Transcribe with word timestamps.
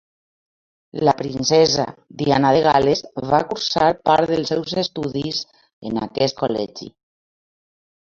La 1.07 1.13
princesa 1.19 1.85
Diana 2.21 2.55
de 2.57 2.63
Gal·les 2.69 3.05
va 3.33 3.43
cursar 3.53 3.93
part 4.11 4.35
dels 4.35 4.53
seus 4.55 4.77
estudis 4.87 5.47
en 5.93 6.05
aquest 6.11 6.43
col·legi. 6.45 6.95